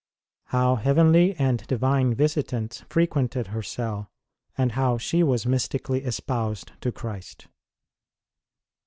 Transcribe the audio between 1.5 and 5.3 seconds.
DIVINE VISITANTS FRE QUENTED HER CELL; AND HOW SHE